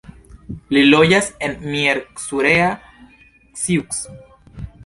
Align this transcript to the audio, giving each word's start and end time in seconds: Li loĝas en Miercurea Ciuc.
Li 0.75 0.81
loĝas 0.91 1.27
en 1.49 1.53
Miercurea 1.75 2.73
Ciuc. 3.65 4.03